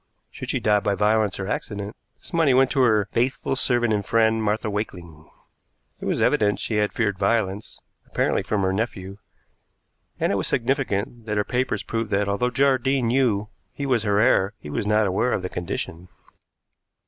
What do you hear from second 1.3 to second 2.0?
or accident,